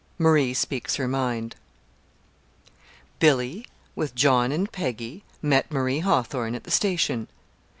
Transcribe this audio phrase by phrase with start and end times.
[0.17, 1.55] MARIE SPEAKS HER MIND
[3.19, 7.27] Billy with John and Peggy met Marie Hawthorn at the station.